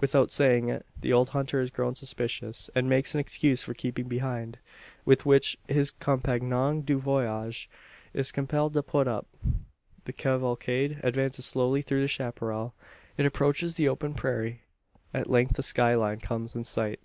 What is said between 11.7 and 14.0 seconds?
through the chapparal. It approaches the